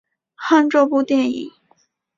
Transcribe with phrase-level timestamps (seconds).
[0.35, 1.51] 恨这部电影！